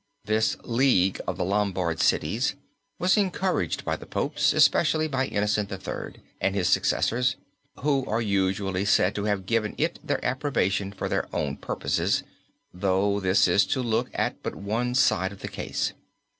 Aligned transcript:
This 0.25 0.57
League 0.63 1.21
of 1.27 1.37
the 1.37 1.45
Lombard 1.45 1.99
cities 1.99 2.55
was 2.97 3.17
encouraged 3.17 3.85
by 3.85 3.95
the 3.95 4.07
popes 4.07 4.51
especially 4.51 5.07
by 5.07 5.27
Innocent 5.27 5.71
III. 5.71 6.19
and 6.41 6.55
his 6.55 6.67
successors 6.67 7.35
who 7.81 8.03
are 8.07 8.19
usually 8.19 8.83
said 8.83 9.13
to 9.13 9.25
have 9.25 9.45
given 9.45 9.75
it 9.77 9.99
their 10.03 10.25
approbation 10.25 10.91
for 10.91 11.07
their 11.07 11.27
own 11.35 11.55
purposes, 11.55 12.23
though 12.73 13.19
this 13.19 13.47
is 13.47 13.63
to 13.67 13.83
look 13.83 14.09
at 14.15 14.41
but 14.41 14.55
one 14.55 14.95
side 14.95 15.31
of 15.31 15.41
the 15.41 15.47
case. 15.47 15.93